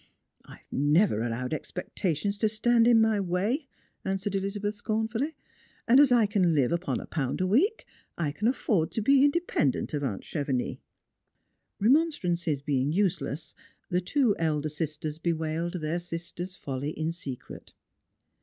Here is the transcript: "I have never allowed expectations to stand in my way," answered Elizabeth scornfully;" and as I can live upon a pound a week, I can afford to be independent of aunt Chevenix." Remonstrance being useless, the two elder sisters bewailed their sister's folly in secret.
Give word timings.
"I 0.51 0.55
have 0.55 0.71
never 0.73 1.21
allowed 1.21 1.53
expectations 1.53 2.39
to 2.39 2.49
stand 2.49 2.87
in 2.87 2.99
my 2.99 3.19
way," 3.19 3.67
answered 4.03 4.33
Elizabeth 4.33 4.73
scornfully;" 4.73 5.35
and 5.87 5.99
as 5.99 6.11
I 6.11 6.25
can 6.25 6.55
live 6.55 6.71
upon 6.71 6.99
a 6.99 7.05
pound 7.05 7.39
a 7.39 7.45
week, 7.45 7.85
I 8.17 8.31
can 8.31 8.47
afford 8.47 8.89
to 8.93 9.01
be 9.03 9.23
independent 9.23 9.93
of 9.93 10.03
aunt 10.03 10.23
Chevenix." 10.23 10.79
Remonstrance 11.79 12.47
being 12.65 12.91
useless, 12.91 13.53
the 13.89 14.01
two 14.01 14.35
elder 14.39 14.69
sisters 14.69 15.19
bewailed 15.19 15.73
their 15.73 15.99
sister's 15.99 16.55
folly 16.55 16.89
in 16.97 17.11
secret. 17.11 17.73